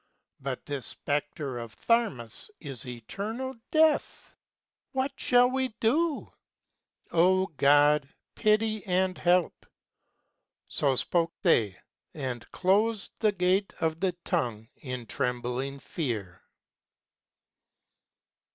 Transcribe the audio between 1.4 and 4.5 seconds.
of Tharmas Is Eternal Death.